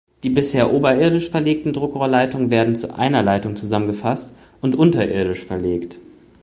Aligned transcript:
Die 0.23 0.31
bisher 0.31 0.73
oberirdisch 0.73 1.29
verlegten 1.29 1.73
Druckrohrleitungen 1.73 2.49
werden 2.49 2.75
zu 2.75 2.97
einer 2.97 3.21
Leitung 3.21 3.55
zusammengefasst 3.55 4.33
und 4.59 4.75
unterirdisch 4.75 5.45
verlegt. 5.45 5.99